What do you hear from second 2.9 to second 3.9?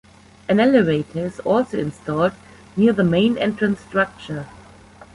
the main entrance